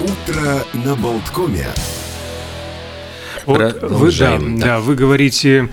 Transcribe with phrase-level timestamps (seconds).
[0.00, 1.66] Утро на Болткоме.
[3.44, 5.68] Вот вы, да, да, вы говорите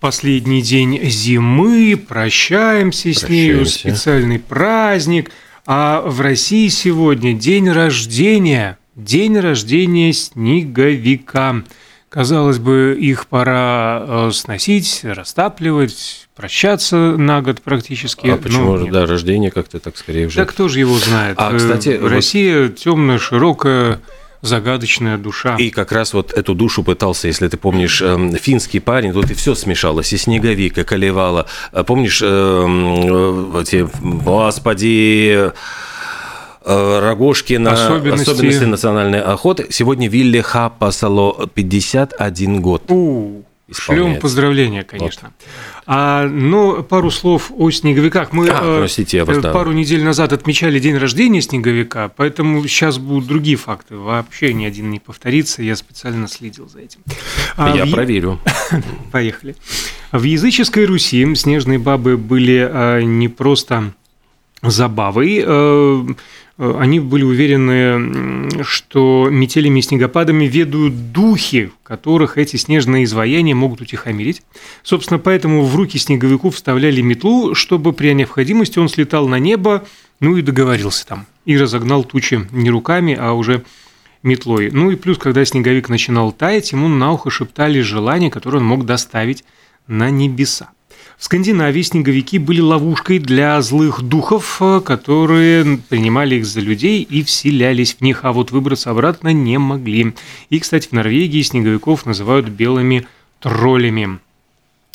[0.00, 5.30] последний день зимы, прощаемся с нею, специальный праздник.
[5.64, 11.62] А в России сегодня день рождения, день рождения снеговика.
[12.08, 18.28] Казалось бы, их пора э, сносить, растапливать, прощаться на год практически.
[18.28, 20.38] А почему же, да, рождение как-то так скорее уже?
[20.38, 21.36] Да кто же его знает?
[21.38, 22.76] А, кстати, Россия вот...
[22.76, 24.00] темная, широкая,
[24.40, 25.56] загадочная душа.
[25.56, 29.34] И как раз вот эту душу пытался, если ты помнишь, эм, финский парень, тут и
[29.34, 31.46] все смешалось, и снеговик, и колевала.
[31.72, 35.52] А помнишь, эм, эти, господи,
[36.68, 38.28] Э, Рогошкина, особенности...
[38.28, 39.68] особенности национальной охоты.
[39.70, 42.82] Сегодня Вилли Хапасало 51 год.
[42.90, 45.32] У, шлем поздравления, конечно.
[45.38, 45.48] Вот.
[45.86, 48.34] А, ну, пару слов о снеговиках.
[48.34, 49.50] Мы а, простите, я вас, да.
[49.50, 53.96] пару недель назад отмечали день рождения снеговика, поэтому сейчас будут другие факты.
[53.96, 55.62] Вообще ни один не повторится.
[55.62, 57.00] Я специально следил за этим.
[57.56, 57.90] А я в...
[57.90, 58.38] проверю.
[59.10, 59.56] Поехали.
[60.12, 63.94] В языческой Руси снежные бабы были не просто
[64.60, 65.46] забавой.
[66.58, 73.80] Э, они были уверены, что метелями и снегопадами ведут духи, которых эти снежные изваяния могут
[73.80, 74.42] утихомирить.
[74.82, 79.84] Собственно, поэтому в руки снеговику вставляли метлу, чтобы при необходимости он слетал на небо,
[80.20, 83.64] ну и договорился там, и разогнал тучи не руками, а уже
[84.22, 84.70] метлой.
[84.72, 88.84] Ну и плюс, когда снеговик начинал таять, ему на ухо шептали желания, которые он мог
[88.84, 89.44] доставить
[89.86, 90.70] на небеса.
[91.18, 97.24] В Скандинавии снеговики были ловушкой для злых духов, э, которые принимали их за людей и
[97.24, 100.14] вселялись в них, а вот выбраться обратно не могли.
[100.48, 103.08] И, кстати, в Норвегии снеговиков называют белыми
[103.40, 104.20] троллями.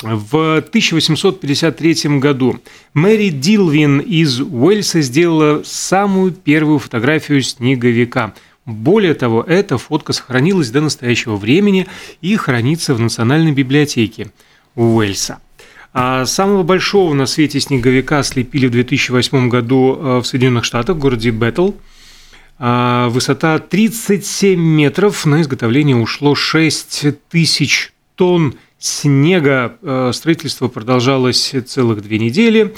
[0.01, 2.61] В 1853 году
[2.93, 8.33] Мэри Дилвин из Уэльса сделала самую первую фотографию снеговика.
[8.65, 11.87] Более того, эта фотка сохранилась до настоящего времени
[12.21, 14.31] и хранится в Национальной библиотеке
[14.75, 15.39] Уэльса.
[15.93, 20.99] А самого большого на свете снеговика слепили в 2008 году э, в Соединенных Штатах, в
[20.99, 21.73] городе Беттл.
[22.57, 29.77] А, высота 37 метров, на изготовление ушло 6 тысяч тонн снега.
[29.83, 32.73] Э, строительство продолжалось целых две недели.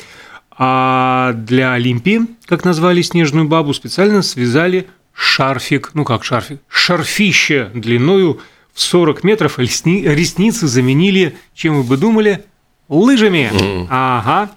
[0.58, 8.40] А для Олимпии, как назвали снежную бабу, специально связали шарфик, ну как шарфик, шарфище длиною
[8.74, 12.44] в 40 метров, ресницы заменили, чем вы бы думали,
[12.90, 13.52] Лыжами.
[13.52, 13.88] Mm.
[13.90, 14.52] Ага.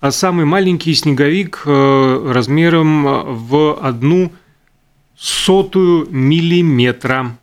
[0.00, 3.04] А самый маленький снеговик э, размером
[3.46, 4.32] в одну
[5.16, 7.36] сотую миллиметра.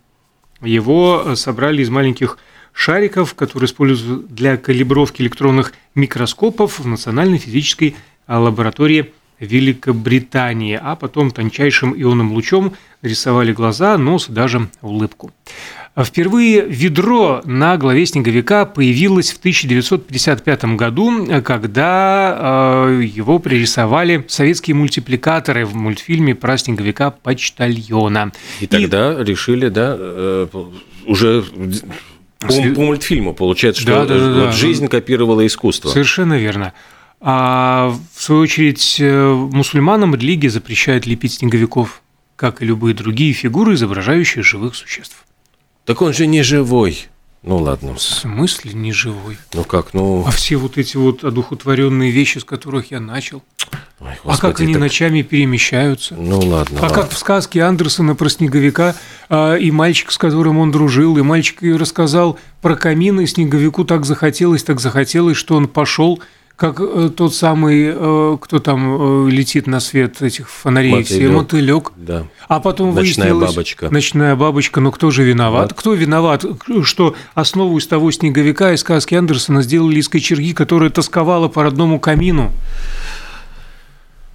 [0.60, 2.38] Его собрали из маленьких
[2.72, 11.94] шариков, которые используют для калибровки электронных микроскопов в Национальной физической лаборатории Великобритании, а потом тончайшим
[12.00, 15.32] ионным лучом рисовали глаза, нос, даже улыбку.
[16.04, 25.66] Впервые ведро на главе снеговика появилось в 1955 году, когда э, его пририсовали советские мультипликаторы
[25.66, 28.32] в мультфильме про снеговика почтальона.
[28.60, 29.24] И тогда И...
[29.24, 30.46] решили, да, э,
[31.06, 31.44] уже
[32.38, 34.52] по, по мультфильму получается, что да, да, да, вот да.
[34.52, 35.88] жизнь копировала искусство.
[35.88, 36.74] Совершенно верно.
[37.20, 42.02] А в свою очередь э, мусульманам религия запрещает лепить снеговиков,
[42.36, 45.24] как и любые другие фигуры, изображающие живых существ.
[45.88, 47.06] Так он же не живой.
[47.42, 47.94] Ну ладно.
[47.94, 49.38] В смысле не живой?
[49.54, 50.22] Ну как, ну...
[50.26, 53.42] А все вот эти вот одухотворенные вещи, с которых я начал.
[53.98, 54.82] Ой, господи, а как они так...
[54.82, 56.14] ночами перемещаются?
[56.14, 56.80] Ну ладно.
[56.80, 56.94] А ладно.
[56.94, 58.96] как в сказке Андерсона про снеговика
[59.30, 64.04] а, и мальчик, с которым он дружил, и мальчик рассказал про камин, и снеговику так
[64.04, 66.20] захотелось, так захотелось, что он пошел
[66.58, 71.06] как э, тот самый, э, кто там э, летит на свет этих фонарей, мотылек.
[71.06, 71.92] все мотылек.
[71.96, 72.26] Да.
[72.48, 73.88] А потом ночная бабочка.
[73.90, 75.70] Ночная бабочка, но кто же виноват?
[75.70, 75.78] Вот.
[75.78, 76.44] Кто виноват,
[76.82, 82.00] что основу из того снеговика из сказки Андерсона сделали из кочерги, которая тосковала по родному
[82.00, 82.50] камину?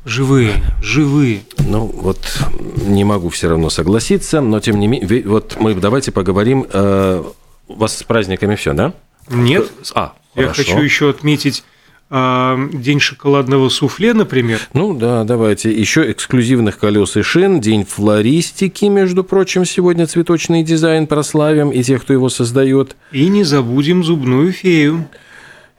[0.05, 1.41] Живые, живые.
[1.59, 2.41] Ну, вот
[2.85, 6.65] не могу все равно согласиться, но тем не менее, вот мы давайте поговорим.
[6.71, 7.21] Э,
[7.67, 8.93] у вас с праздниками все, да?
[9.29, 9.69] Нет.
[9.93, 10.63] А, Я хорошо.
[10.63, 11.65] хочу еще отметить
[12.13, 14.59] день шоколадного суфле, например.
[14.73, 15.71] Ну да, давайте.
[15.71, 22.03] Еще эксклюзивных колес и шин, день флористики, между прочим, сегодня цветочный дизайн прославим и тех,
[22.03, 22.95] кто его создает.
[23.11, 25.07] И не забудем зубную фею.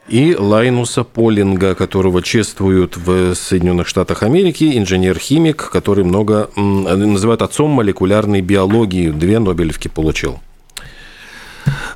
[0.09, 8.43] И Лайнуса Полинга, которого чествуют в Соединенных Штатах Америки, инженер-химик, который много называют отцом молекулярной
[8.43, 10.41] биологии, две Нобелевки получил.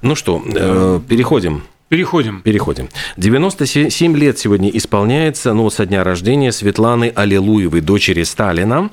[0.00, 2.42] Ну что, э, переходим Переходим.
[2.42, 2.90] Переходим.
[3.16, 8.90] 97 лет сегодня исполняется, ну, со дня рождения Светланы Аллилуевой, дочери Сталина,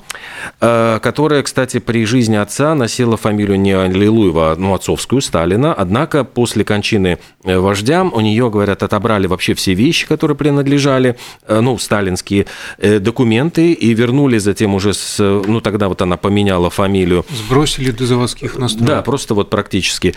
[0.62, 5.74] э, которая, кстати, при жизни отца носила фамилию не Аллилуева, а ну, отцовскую, Сталина.
[5.74, 11.60] Однако после кончины э, вождя у нее, говорят, отобрали вообще все вещи, которые принадлежали, э,
[11.60, 12.46] ну, сталинские
[12.78, 17.26] документы, и вернули затем уже с, ну, тогда вот она поменяла фамилию.
[17.30, 18.88] Сбросили до заводских настроек.
[18.88, 20.14] Да, просто вот практически.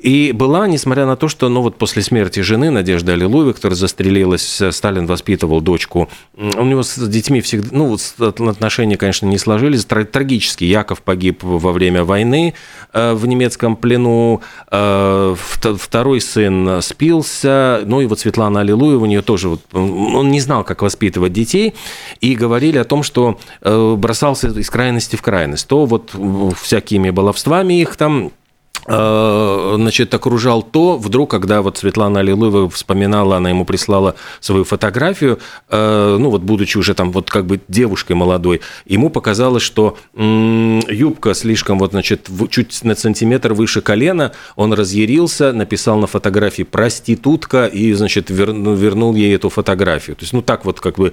[0.00, 4.62] И была, несмотря на то, что ну, вот после смерти жены Надежды Аллилуевой, которая застрелилась,
[4.70, 10.64] Сталин воспитывал дочку, у него с детьми всегда, ну, вот отношения, конечно, не сложились, трагически.
[10.64, 12.54] Яков погиб во время войны
[12.92, 19.22] э, в немецком плену, э, второй сын спился, ну и вот Светлана Аллилуева, у нее
[19.22, 21.74] тоже, вот, он не знал, как воспитывать детей,
[22.20, 25.68] и говорили о том, что э, бросался из крайности в крайность.
[25.68, 26.14] То вот
[26.56, 28.39] всякими баловствами их там Э,
[28.86, 35.38] значит, окружал то, вдруг, когда вот Светлана Аллилуева вспоминала, она ему прислала свою фотографию,
[35.68, 41.34] э, ну вот будучи уже там вот как бы девушкой молодой, ему показалось, что юбка
[41.34, 47.92] слишком вот, значит, чуть на сантиметр выше колена, он разъярился, написал на фотографии «проститутка» и,
[47.92, 50.16] значит, вернул, вернул ей эту фотографию.
[50.16, 51.12] То есть, ну так вот как бы,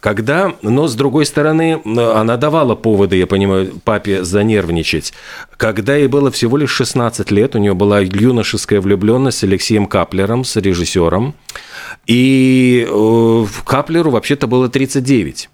[0.00, 5.12] когда, но с другой стороны, она давала поводы, я понимаю, папе занервничать,
[5.56, 9.86] когда ей было всего лишь 16 15 лет, у нее была юношеская влюбленность с Алексеем
[9.86, 11.34] Каплером, с режиссером.
[12.06, 15.50] И э, Каплеру вообще-то было 39.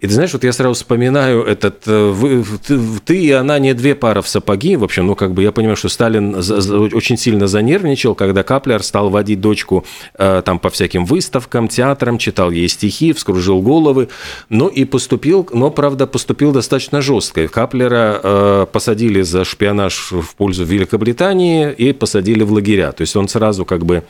[0.00, 1.86] И ты знаешь, вот я сразу вспоминаю этот...
[1.86, 4.76] Э, вы, ты, ты и она не две пары в сапоги.
[4.76, 9.10] В общем, ну, как бы я понимаю, что Сталин очень сильно занервничал, когда Каплер стал
[9.10, 9.84] водить дочку
[10.18, 14.08] э, там по всяким выставкам, театрам, читал ей стихи, вскружил головы.
[14.48, 17.46] Ну, и поступил, но, правда, поступил достаточно жестко.
[17.48, 22.92] Каплера э, посадили за шпионаж в пользу Великобритании и посадили в лагеря.
[22.92, 24.02] То есть он сразу как бы...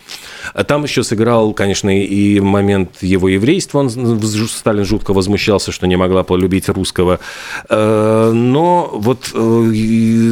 [0.68, 3.80] Там еще сыграл, конечно, и момент его еврейства.
[3.80, 7.20] Он, Сталин жутко возмущался, что не могла полюбить русского.
[7.70, 9.70] Э, но вот э,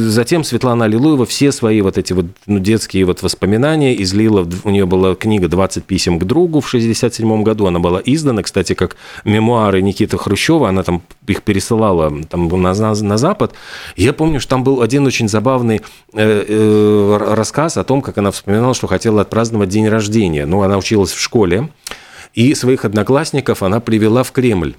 [0.09, 4.47] затем Светлана Аллилуева все свои вот эти вот ну, детские вот воспоминания излила.
[4.63, 7.65] У нее была книга «20 писем к другу» в 1967 году.
[7.65, 10.69] Она была издана, кстати, как мемуары Никиты Хрущева.
[10.69, 13.53] Она там их пересылала там, на, на, на Запад.
[13.95, 15.81] Я помню, что там был один очень забавный
[16.13, 20.45] э, рассказ о том, как она вспоминала, что хотела отпраздновать день рождения.
[20.45, 21.69] Ну, она училась в школе,
[22.35, 24.75] и своих одноклассников она привела в Кремль.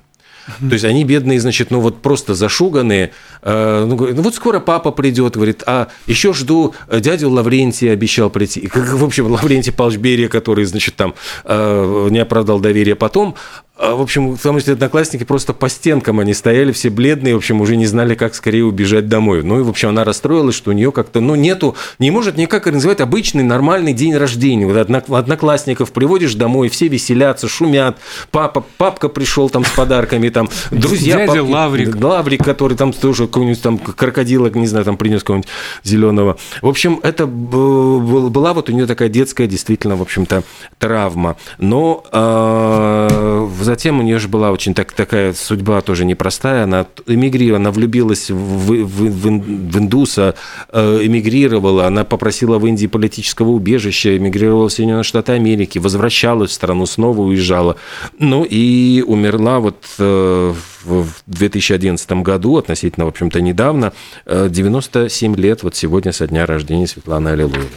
[0.58, 3.12] То есть они бедные, значит, ну вот просто зашуганные.
[3.43, 8.31] Э, ну, ну вот скоро папа придет, говорит, а еще жду э, дядю Лаврентия обещал
[8.31, 8.61] прийти.
[8.61, 11.14] И, в общем, Лаврентий Павлович Берия, который, значит, там
[11.44, 13.35] э, не оправдал доверия потом,
[13.81, 17.77] в общем, потому что одноклассники просто по стенкам они стояли, все бледные, в общем, уже
[17.77, 19.43] не знали, как скорее убежать домой.
[19.43, 22.67] Ну и, в общем, она расстроилась, что у нее как-то, ну, нету, не может никак
[22.67, 24.67] организовать обычный нормальный день рождения.
[24.67, 24.77] Вот
[25.11, 27.97] одноклассников приводишь домой, все веселятся, шумят,
[28.31, 31.17] папа, папка пришел там с подарками, там, друзья.
[31.17, 32.05] Дядя папки, Лаврик.
[32.05, 35.49] Лаврик, который там тоже какой-нибудь там крокодила, не знаю, там принес какого-нибудь
[35.85, 36.37] зеленого.
[36.61, 40.43] В общем, это была вот у нее такая детская, действительно, в общем-то,
[40.79, 41.37] травма.
[41.59, 46.64] Но э, затем у нее же была очень так, такая судьба тоже непростая.
[46.64, 50.34] Она эмигрировала, она влюбилась в, в, в, в индуса,
[50.70, 56.55] э, эмигрировала, она попросила в Индии политического убежища, эмигрировала в Соединенные Штаты Америки, возвращалась в
[56.55, 57.76] страну, снова уезжала.
[58.19, 63.93] Ну и умерла вот э, в 2011 году, относительно, в общем-то, недавно,
[64.26, 67.68] 97 э, лет вот сегодня со дня рождения Светланы Аллилуевой.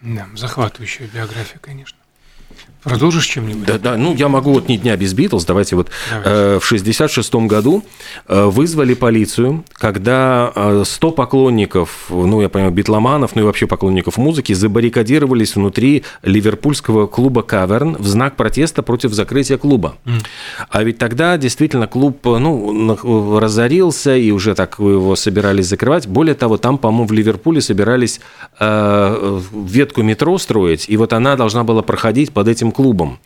[0.00, 1.98] Да, захватывающая биография, конечно.
[2.84, 3.66] Продолжишь чем-нибудь?
[3.66, 3.96] Да, да.
[3.96, 5.44] Ну, я могу вот ни дня без Битлз.
[5.46, 5.88] Давайте вот.
[6.10, 6.30] Давайте.
[6.30, 7.82] Э, в 66 году
[8.28, 14.18] э, вызвали полицию, когда э, 100 поклонников, ну, я понимаю, битломанов, ну и вообще поклонников
[14.18, 19.96] музыки забаррикадировались внутри ливерпульского клуба «Каверн» в знак протеста против закрытия клуба.
[20.04, 20.26] Mm.
[20.68, 26.06] А ведь тогда действительно клуб, ну, разорился, и уже так его собирались закрывать.
[26.06, 28.20] Более того, там, по-моему, в Ливерпуле собирались
[28.60, 33.18] э, ветку метро строить, и вот она должна была проходить под этим клубом.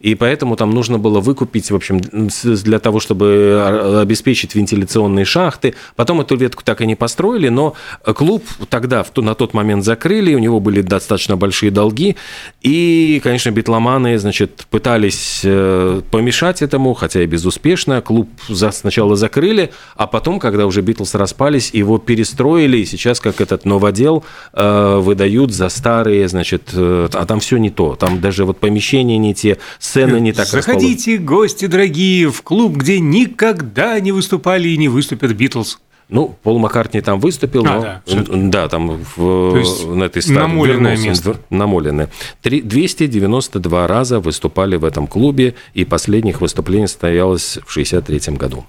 [0.00, 5.74] И поэтому там нужно было выкупить, в общем, для того, чтобы обеспечить вентиляционные шахты.
[5.94, 7.74] Потом эту ветку так и не построили, но
[8.16, 12.16] клуб тогда, на тот момент закрыли, у него были достаточно большие долги.
[12.62, 18.00] И, конечно, битломаны, значит, пытались э, помешать этому, хотя и безуспешно.
[18.00, 18.28] Клуб
[18.72, 24.24] сначала закрыли, а потом, когда уже Битлз распались, его перестроили, и сейчас, как этот новодел,
[24.52, 27.94] э, выдают за старые, значит, э, а там все не то.
[27.96, 32.76] Там даже вот помещение помещения не те, сцены не так Заходите, гости дорогие, в клуб,
[32.76, 35.78] где никогда не выступали и не выступят Битлз.
[36.10, 40.36] Ну, Пол Маккартни там выступил, А, но да, да, там в, есть на этой стадии
[40.38, 41.40] намоленное вернулся, место.
[41.48, 42.10] намоленное.
[42.42, 48.66] Три- 292 раза выступали в этом клубе, и последних выступлений состоялось в 63 году.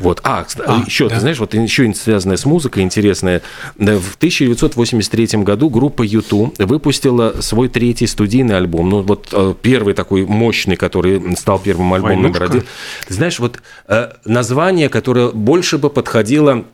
[0.00, 0.20] Вот.
[0.24, 1.14] А, А, еще, да.
[1.14, 3.42] ты знаешь, вот еще связанная с музыкой интересная.
[3.78, 8.88] Да, В 1983 году группа YouTube выпустила свой третий студийный альбом.
[8.90, 12.44] Ну, вот э, первый такой мощный, который стал первым альбомом номер «Войнушка»?
[12.58, 12.66] один.
[13.08, 16.64] Ты знаешь, вот э, название, которое больше бы подходило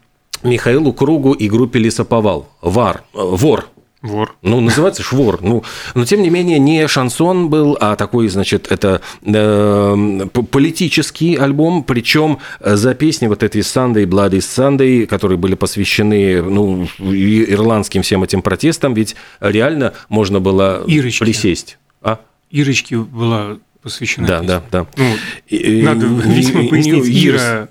[0.43, 2.49] Михаилу Кругу и группе Лесоповал.
[2.61, 3.05] Вар.
[3.15, 3.69] э, Вор.
[4.03, 4.35] Вор.
[4.43, 5.39] Ну, называется швор.
[5.43, 5.63] Ну,
[5.95, 12.39] но тем не менее, не шансон был, а такой, значит, это э, политический альбом, причем
[12.61, 18.95] за песни вот эти Sunday, Bloody Sunday, которые были посвящены, ну, ирландским всем этим протестам,
[18.95, 21.25] ведь реально можно было Ирочки.
[21.25, 21.79] присесть.
[22.03, 22.19] А?
[22.51, 24.63] Ирочке была посвящена Да, песня.
[24.71, 24.87] да, да.
[24.97, 25.15] Ну,
[25.49, 27.69] И- надо, видимо, и- Ира,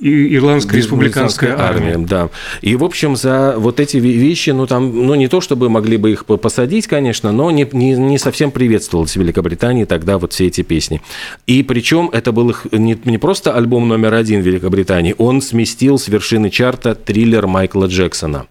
[0.00, 1.98] Ирландская республиканская армия.
[1.98, 2.30] Да.
[2.60, 5.96] И, в общем, за вот эти ве- вещи, ну, там, ну, не то чтобы могли
[5.96, 10.32] бы их по- посадить, конечно, но не, не, не совсем приветствовалось в Великобритании тогда вот
[10.32, 11.02] все эти песни.
[11.46, 15.98] И причем это был их не, не просто альбом номер один в Великобритании, он сместил
[15.98, 18.46] с вершины чарта триллер Майкла Джексона.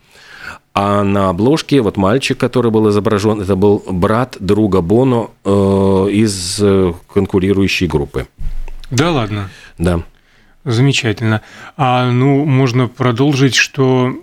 [0.73, 5.49] А на обложке вот мальчик, который был изображен, это был брат друга Боно э,
[6.11, 8.27] из э, конкурирующей группы.
[8.89, 9.49] Да ладно.
[9.77, 10.03] Да.
[10.63, 11.41] Замечательно.
[11.75, 14.15] А ну, можно продолжить, что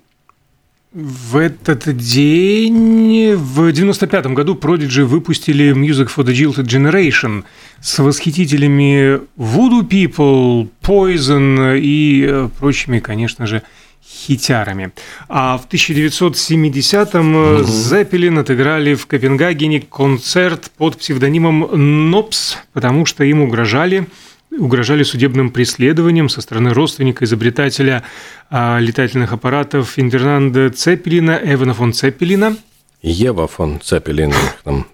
[0.92, 7.44] в этот день, в 95 году Prodigy выпустили Music for the Jilted Generation
[7.80, 13.62] с восхитителями Voodoo People, Poison и э, прочими, конечно же,
[14.02, 14.92] хитярами.
[15.28, 24.06] А в 1970-м Зеппелин отыграли в Копенгагене концерт под псевдонимом Нопс, потому что им угрожали
[24.50, 28.02] угрожали судебным преследованием со стороны родственника изобретателя
[28.50, 32.56] а, летательных аппаратов Фердинанда Цеппелина, Эвана фон Цеппелина.
[33.02, 34.32] Ева фон Цепелин
[34.64, 34.86] там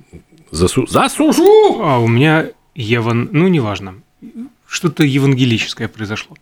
[0.50, 0.86] засу...
[0.86, 1.80] засужу!
[1.82, 3.94] А у меня Еван, ну, неважно.
[4.66, 6.36] Что-то евангелическое произошло.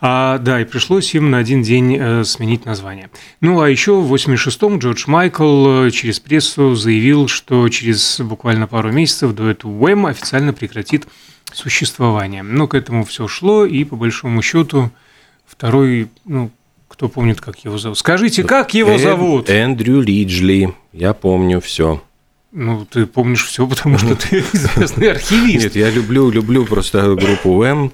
[0.00, 3.10] А, да, и пришлось им на один день э, сменить название.
[3.40, 8.90] Ну, а еще в 86-м Джордж Майкл э, через прессу заявил, что через буквально пару
[8.90, 11.06] месяцев дуэт Уэм официально прекратит
[11.56, 12.42] существование.
[12.42, 14.90] Но к этому все шло, и по большому счету
[15.46, 16.50] второй, ну,
[16.88, 17.98] кто помнит, как его зовут?
[17.98, 19.50] Скажите, как его Эн- зовут?
[19.50, 20.74] Эндрю Лиджли.
[20.92, 22.02] Я помню все.
[22.52, 25.64] Ну, ты помнишь все, потому что ты известный архивист.
[25.64, 27.92] Нет, я люблю, люблю просто группу М.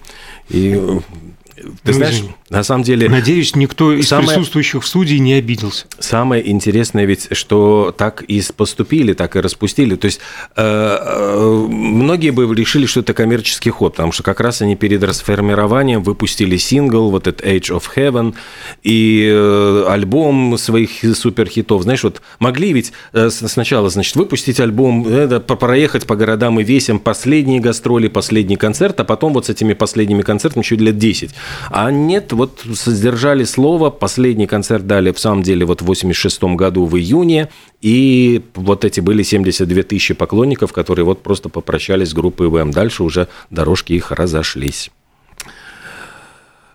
[0.49, 1.01] И э,
[1.63, 2.35] ты Ну, знаешь, извини.
[2.51, 5.87] на самом деле Надеюсь, никто из Самое- присутствующих в студии не обиделся.
[5.99, 9.97] Самое интересное ведь, что так и поступили, так и распустили.
[9.97, 10.21] То есть
[10.57, 15.03] э, э, многие бы решили, что это коммерческий ход, потому что как раз они перед
[15.03, 18.35] расформированием выпустили сингл, вот этот Age of Heaven,
[18.83, 21.83] и э, альбом своих суперхитов.
[21.83, 26.99] Знаешь, вот могли ведь э, сначала, значит, выпустить альбом, это, проехать по городам и весям,
[26.99, 31.31] последние гастроли, последний концерт, а потом вот с этими последними концертами еще лет 10.
[31.71, 36.87] А нет, вот сдержали слово, последний концерт дали в самом деле вот в 86 году
[36.87, 37.49] в июне,
[37.81, 42.71] и вот эти были 72 тысячи поклонников, которые вот просто попрощались с группой ВМ.
[42.71, 44.91] Дальше уже дорожки их разошлись.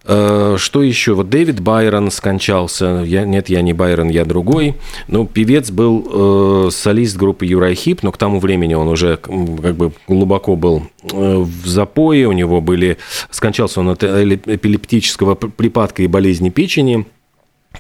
[0.08, 1.14] Э, Что еще?
[1.14, 3.04] Вот Дэвид Байрон скончался.
[3.06, 4.76] Я, нет, я не Байрон, я другой.
[5.08, 9.76] Ну, певец был э, солист группы Юрай Хип, но к тому времени он уже как
[9.76, 12.28] бы глубоко был э, в запое.
[12.28, 12.98] У него были...
[13.30, 17.06] Скончался он от эпилептического припадка и болезни печени.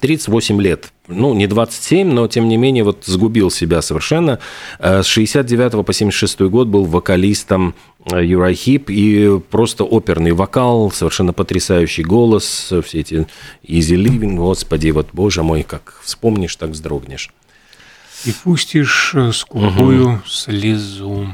[0.01, 0.91] 38 лет.
[1.07, 4.39] Ну, не 27, но тем не менее вот сгубил себя совершенно.
[4.79, 7.73] Э, С 69 по 76 год был вокалистом
[8.11, 13.27] э, Юрай Хип и просто оперный вокал, совершенно потрясающий голос, все эти
[13.67, 17.31] easy living, господи, вот, боже мой, как вспомнишь, так вздрогнешь.
[18.25, 21.27] И пустишь э, скупую слезу.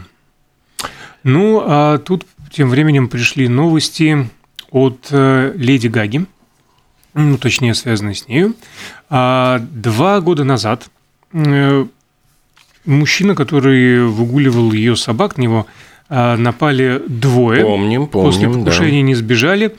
[1.23, 4.29] Ну, а тут тем временем пришли новости
[4.69, 6.25] от э, Леди Гаги,
[7.13, 8.55] ну, точнее, связанные с нею.
[9.09, 10.89] А, Два года назад
[11.31, 11.85] э,
[12.85, 15.67] мужчина, который выгуливал ее собак, на него
[16.09, 17.63] напали двое.
[17.63, 18.71] Помним, После помним, да.
[18.71, 19.75] покушения не сбежали,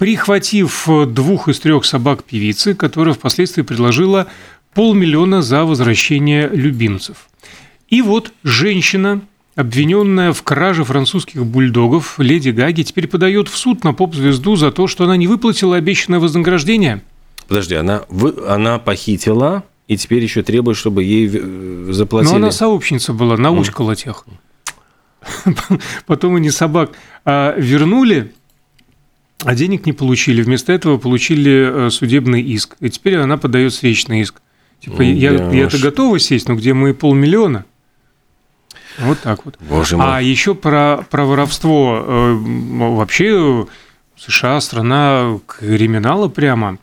[0.00, 4.26] прихватив э, двух из трех собак певицы, которая впоследствии предложила
[4.72, 7.28] полмиллиона за возвращение любимцев.
[7.90, 9.20] И вот женщина,
[9.56, 14.86] обвиненная в краже французских бульдогов, леди Гаги, теперь подает в суд на поп-звезду за то,
[14.86, 17.02] что она не выплатила обещанное вознаграждение.
[17.46, 22.30] Подожди, она, вы, она похитила и теперь еще требует, чтобы ей э, заплатили.
[22.30, 24.24] Но она сообщница была, научкала тех.
[26.06, 26.92] Потом они собак
[27.24, 28.32] а, вернули,
[29.44, 30.42] а денег не получили.
[30.42, 32.76] Вместо этого получили э, судебный иск.
[32.80, 34.40] И теперь она подает встречный иск.
[34.80, 37.64] Типа, я, я-то готова сесть, но где мои полмиллиона?
[38.98, 39.56] Вот так вот.
[39.60, 40.06] Боже мой.
[40.06, 42.04] А еще про, про воровство.
[42.06, 43.66] Э, Вообще
[44.16, 46.78] США страна криминала прямо.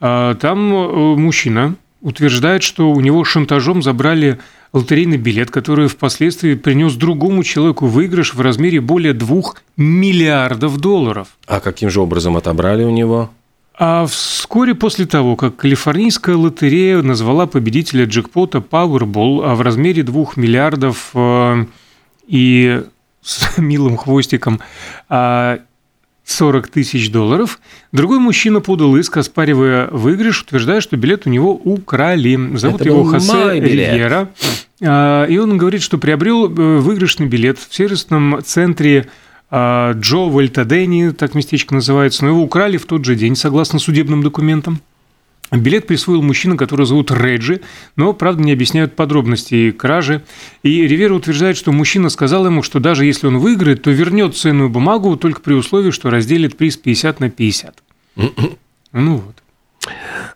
[0.00, 4.38] А Там э, мужчина утверждает, что у него шантажом забрали
[4.72, 9.42] лотерейный билет, который впоследствии принес другому человеку выигрыш в размере более 2
[9.76, 11.28] миллиардов долларов.
[11.46, 13.30] А каким же образом отобрали у него?
[13.76, 20.26] А вскоре после того, как калифорнийская лотерея назвала победителя джекпота Powerball а в размере 2
[20.36, 21.64] миллиардов э,
[22.28, 22.82] и
[23.22, 24.60] с милым хвостиком
[25.08, 25.60] а,
[26.24, 27.60] 40 тысяч долларов,
[27.92, 32.56] другой мужчина подал иск, оспаривая выигрыш, утверждая, что билет у него украли.
[32.56, 33.60] Зовут Это его Хосе.
[33.60, 34.30] Ривьера.
[34.82, 39.06] А, И он говорит, что приобрел э, выигрышный билет в сервисном центре
[39.50, 44.22] а, Джо Вольтадени, так местечко называется, но его украли в тот же день, согласно судебным
[44.22, 44.80] документам.
[45.62, 47.60] Билет присвоил мужчина, который зовут Реджи,
[47.96, 50.22] но, правда, не объясняют подробностей кражи.
[50.62, 54.70] И Ривера утверждает, что мужчина сказал ему, что даже если он выиграет, то вернет ценную
[54.70, 57.82] бумагу только при условии, что разделит приз 50 на 50.
[58.92, 59.43] Ну вот.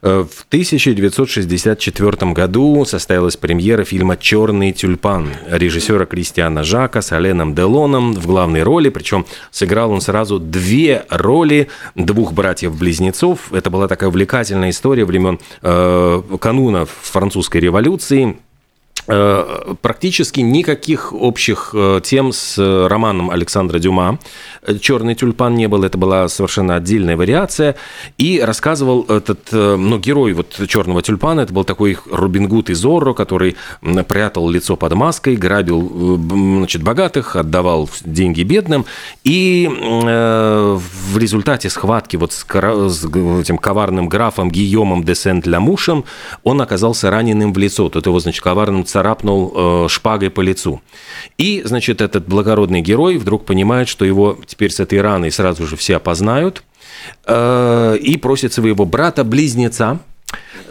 [0.02, 8.14] Э, В 1964 году состоялась премьера фильма «Черный тюльпан» режиссера Кристиана Жака с Аленом Делоном
[8.14, 13.52] в главной роли, причем сыграл он сразу две роли двух братьев-близнецов.
[13.52, 18.38] Это была такая увлекательная история времен э, кануна французской революции.
[19.10, 24.18] Э, практически никаких общих э, тем с э, романом Александра Дюма.
[24.82, 27.76] «Черный тюльпан» не был, это была совершенно отдельная вариация.
[28.18, 33.14] И рассказывал этот, ну, герой вот «Черного тюльпана», это был такой Рубин Гуд из Зорро,
[33.14, 33.56] который
[34.06, 38.84] прятал лицо под маской, грабил значит, богатых, отдавал деньги бедным.
[39.24, 46.04] И в результате схватки вот с, с этим коварным графом Гийомом де Сент-Ламушем
[46.42, 47.88] он оказался раненым в лицо.
[47.88, 50.80] Тот его, значит, коварным царапнул э, шпагой по лицу.
[51.38, 55.76] И, значит, этот благородный герой вдруг понимает, что его теперь с этой раной сразу же
[55.76, 56.64] все опознают,
[57.24, 60.00] э, и просит своего брата-близнеца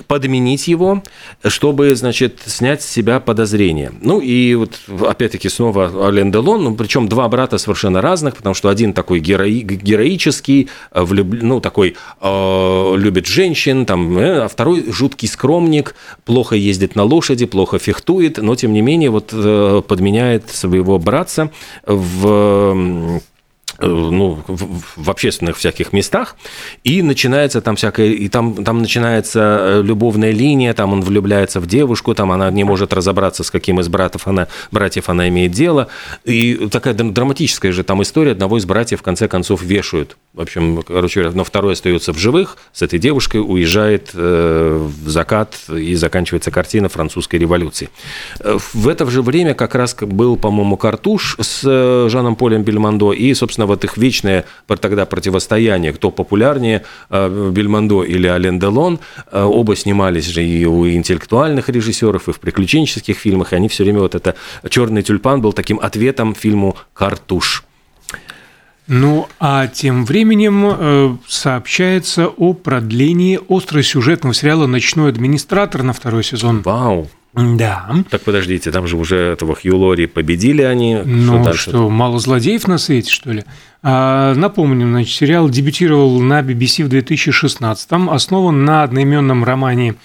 [0.07, 1.03] подменить его,
[1.45, 3.91] чтобы, значит, снять с себя подозрения.
[4.01, 8.69] Ну и вот опять-таки снова Ален Делон, ну, причем два брата совершенно разных, потому что
[8.69, 14.91] один такой герои, героический, э, влюб- ну такой э, любит женщин, там, э, а второй
[14.91, 20.49] жуткий скромник, плохо ездит на лошади, плохо фехтует, но тем не менее вот э, подменяет
[20.49, 21.51] своего братца
[21.85, 23.21] в
[23.79, 26.35] ну, в, общественных всяких местах,
[26.83, 31.67] и начинается там всякое, и там, там начинается э, любовная линия, там он влюбляется в
[31.67, 35.89] девушку, там она не может разобраться, с каким из братьев она, братьев она имеет дело,
[36.25, 40.41] и такая драм- драматическая же там история, одного из братьев в конце концов вешают, в
[40.41, 45.55] общем, короче говоря, но второй остается в живых, с этой девушкой уезжает э, в закат,
[45.69, 47.89] и заканчивается картина французской революции.
[48.39, 53.13] Э, В это же время как раз был, по-моему, Картуш с э, Жаном Полем Бельмондо,
[53.13, 54.45] и, собственно, вот их вечное
[54.79, 58.99] тогда противостояние, кто популярнее, э, Бельмондо или Ален Делон,
[59.31, 63.83] Э, оба снимались же и у интеллектуальных режиссеров, и в приключенческих фильмах, и они все
[63.83, 64.35] время вот это
[64.69, 67.63] «Черный тюльпан» был таким ответом фильму «Картуш».
[68.87, 76.61] Ну, а тем временем э, сообщается о продлении остросюжетного сериала «Ночной администратор» на второй сезон.
[76.61, 77.09] Вау!
[77.33, 77.93] Да.
[78.09, 80.95] Так подождите, там же уже этого Хью Лори победили они.
[81.05, 81.69] Ну дальше?
[81.69, 83.43] что, мало злодеев на свете, что ли?
[83.83, 89.95] А, напомним, значит, сериал дебютировал на BBC в 2016-м, основан на одноименном романе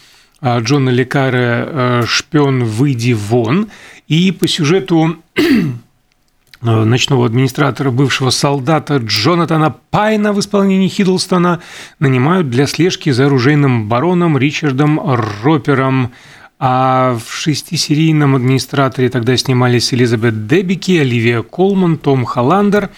[0.41, 3.69] а, Джона Лекаре э, «Шпион, выйди вон»,
[4.09, 5.43] и по сюжету э,
[6.61, 11.61] ночного администратора, бывшего солдата Джонатана Пайна в исполнении Хиддлстона
[11.99, 15.01] нанимают для слежки за оружейным бароном Ричардом
[15.43, 16.13] Ропером.
[16.65, 22.91] А в шестисерийном администраторе тогда снимались Элизабет Дебики, Оливия Колман, Том Холландер.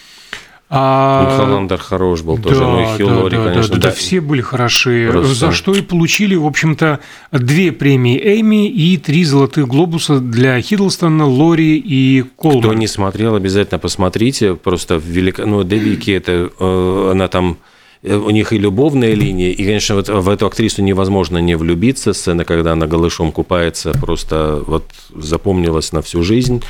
[0.68, 3.80] А, Ну, Холландер хорош был тоже, да, ну и Хью да, Лори, да, конечно, да,
[3.80, 3.94] да, да.
[3.94, 5.34] все были хороши, Просто.
[5.34, 7.00] за что и получили, в общем-то,
[7.32, 12.60] две премии Эми и три золотых глобуса для Хиддлстона, Лори и Колман.
[12.60, 14.56] Кто не смотрел, обязательно посмотрите.
[14.56, 15.46] Просто велика...
[15.46, 17.56] ну, Дебики, это э, она там
[18.04, 22.12] у них и любовная линия, и, конечно, вот в эту актрису невозможно не влюбиться.
[22.12, 26.62] Сцена, когда она голышом купается, просто вот запомнилась на всю жизнь.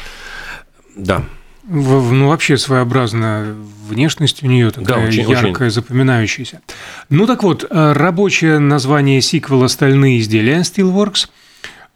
[0.97, 1.25] Да,
[1.67, 3.55] Ну, вообще своеобразная
[3.89, 6.61] внешность у нее такая очень- яркая, запоминающаяся.
[7.09, 11.29] Ну так вот, э, рабочее название сиквела «Стальные изделия» Steelworks.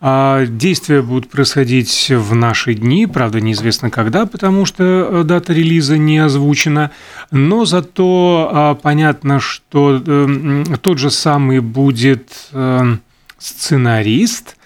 [0.00, 5.98] А действия будут происходить в наши дни, правда, неизвестно когда, потому что э, дата релиза
[5.98, 6.92] не озвучена,
[7.32, 12.96] но зато а, понятно, что э, тот же самый будет э,
[13.38, 14.56] сценарист,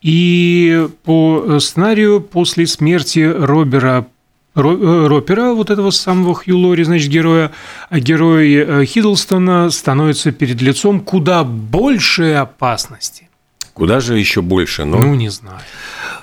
[0.00, 4.08] и по сценарию после смерти Робера
[4.54, 7.52] Ропера, вот этого самого Хью Лори, значит, героя,
[7.88, 13.28] а герой Хиддлстона становится перед лицом куда большей опасности.
[13.74, 14.84] Куда же еще больше?
[14.84, 14.98] Но...
[14.98, 15.60] Ну, не знаю.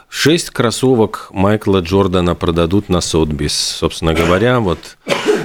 [0.09, 3.53] Шесть кроссовок Майкла Джордана продадут на Сотбис.
[3.53, 4.97] Собственно говоря, вот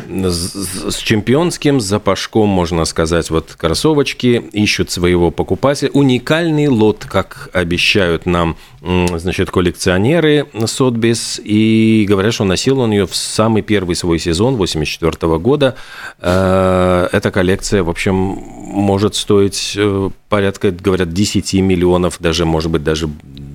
[0.09, 5.90] с чемпионским запашком, можно сказать, вот кроссовочки ищут своего покупателя.
[5.93, 11.40] Уникальный лот, как обещают нам, значит, коллекционеры Сотбис.
[11.43, 15.77] И говорят, что носил он ее в самый первый свой сезон, 84 года.
[16.21, 22.83] Э, эта коллекция, в общем, может стоить э, порядка, говорят, 10 миллионов, даже, может быть,
[22.83, 23.09] даже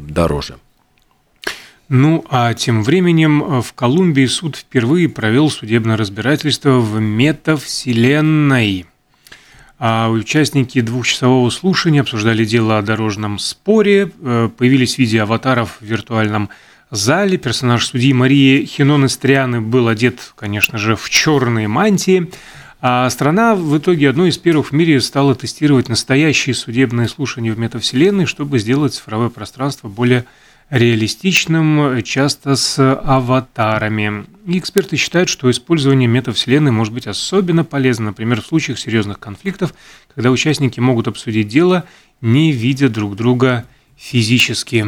[0.09, 0.55] дороже.
[1.89, 8.85] Ну, а тем временем э, в Колумбии суд впервые провел судебное разбирательство в метавселенной.
[9.79, 15.85] А участники двухчасового слушания обсуждали дело о дорожном споре, э, появились в виде аватаров в
[15.85, 16.49] виртуальном
[16.91, 17.39] зале.
[17.39, 22.29] Персонаж судьи Марии Хинон Истрианы был одет, конечно же, в черные мантии.
[22.81, 27.57] А страна в итоге одной из первых в мире стала тестировать настоящие судебные слушания в
[27.57, 30.25] метавселенной, чтобы сделать цифровое пространство более
[30.69, 34.25] реалистичным, часто с аватарами.
[34.45, 39.73] И эксперты считают, что использование метавселенной может быть особенно полезно, например, в случаях серьезных конфликтов,
[40.13, 41.85] когда участники могут обсудить дело,
[42.21, 44.85] не видя друг друга физически.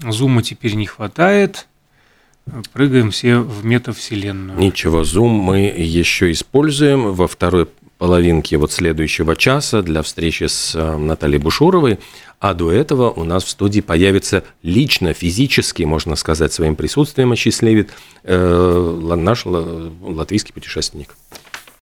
[0.00, 1.66] Зума теперь не хватает,
[2.72, 4.58] прыгаем все в метавселенную.
[4.58, 10.96] Ничего, Zoom мы еще используем во второй половинке вот следующего часа для встречи с э,
[10.96, 11.98] Натальей Бушуровой.
[12.40, 17.90] А до этого у нас в студии появится лично, физически, можно сказать, своим присутствием осчастливит
[18.22, 21.16] э, наш латвийский путешественник.